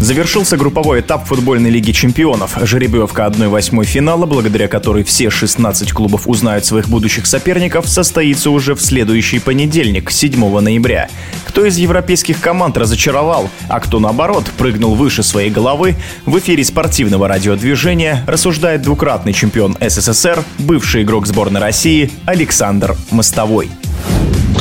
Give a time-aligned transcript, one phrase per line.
[0.00, 2.58] Завершился групповой этап футбольной лиги чемпионов.
[2.60, 8.82] Жеребьевка 1-8 финала, благодаря которой все 16 клубов узнают своих будущих соперников, состоится уже в
[8.82, 11.08] следующий понедельник, 7 ноября.
[11.46, 17.26] Кто из европейских команд разочаровал, а кто наоборот прыгнул выше своей головы, в эфире спортивного
[17.28, 23.70] радиодвижения рассуждает двукратный чемпион СССР, бывший игрок сборной России Александр Мостовой.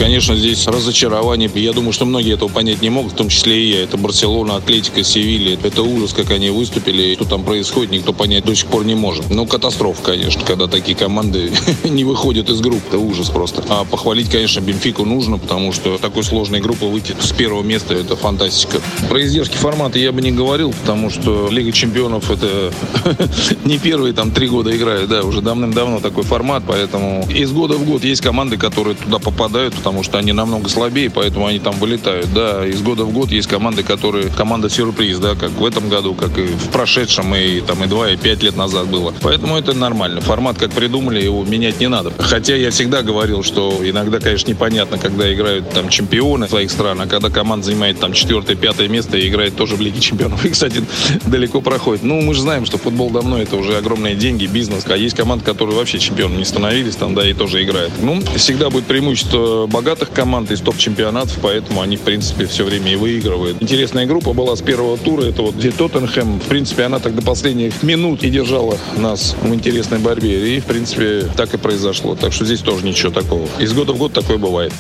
[0.03, 1.49] Конечно, здесь разочарование.
[1.55, 3.83] Я думаю, что многие этого понять не могут, в том числе и я.
[3.83, 5.57] Это Барселона, Атлетика, Севилья.
[5.63, 7.15] Это ужас, как они выступили.
[7.15, 9.29] Что там происходит, никто понять до сих пор не может.
[9.29, 11.53] Ну, катастрофа, конечно, когда такие команды
[11.85, 12.81] не выходят из групп.
[12.89, 13.63] Это ужас просто.
[13.69, 18.17] А похвалить, конечно, Бенфику нужно, потому что такой сложной группы выйти с первого места– это
[18.17, 18.81] фантастика.
[19.07, 22.73] Про издержки формата я бы не говорил, потому что Лига чемпионов– это
[23.63, 27.85] не первые там три года играют, да, уже давным-давно такой формат, поэтому из года в
[27.85, 32.33] год есть команды, которые туда попадают, потому что они намного слабее, поэтому они там вылетают.
[32.33, 36.15] Да, из года в год есть команды, которые команда сюрприз, да, как в этом году,
[36.15, 39.13] как и в прошедшем, и там и два, и пять лет назад было.
[39.21, 40.21] Поэтому это нормально.
[40.21, 42.11] Формат как придумали, его менять не надо.
[42.17, 47.07] Хотя я всегда говорил, что иногда, конечно, непонятно, когда играют там чемпионы своих стран, а
[47.07, 50.45] когда команда занимает там четвертое, пятое место и играет тоже в Лиге чемпионов.
[50.45, 50.83] И, кстати,
[51.25, 52.03] далеко проходит.
[52.03, 54.85] Ну, мы же знаем, что футбол давно это уже огромные деньги, бизнес.
[54.87, 57.91] А есть команды, которые вообще чемпионами не становились там, да, и тоже играют.
[58.01, 62.95] Ну, всегда будет преимущество богатых команд из топ-чемпионатов, поэтому они, в принципе, все время и
[62.95, 63.61] выигрывают.
[63.61, 65.23] Интересная группа была с первого тура.
[65.23, 66.39] Это вот где Тоттенхэм.
[66.39, 70.55] В принципе, она так до последних минут и держала нас в интересной борьбе.
[70.55, 72.15] И, в принципе, так и произошло.
[72.15, 73.47] Так что здесь тоже ничего такого.
[73.59, 74.71] Из года в год такое бывает.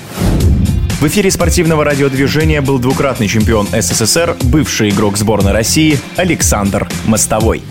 [1.01, 7.63] В эфире спортивного радиодвижения был двукратный чемпион СССР, бывший игрок сборной России Александр Мостовой.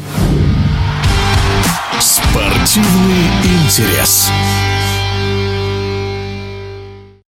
[2.00, 4.30] Спортивный интерес.